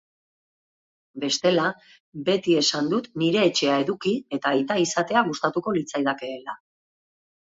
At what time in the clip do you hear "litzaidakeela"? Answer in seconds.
5.79-6.57